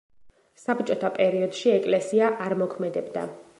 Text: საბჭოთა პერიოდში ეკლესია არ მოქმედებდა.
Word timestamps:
საბჭოთა 0.61 1.11
პერიოდში 1.17 1.73
ეკლესია 1.75 2.33
არ 2.49 2.59
მოქმედებდა. 2.65 3.31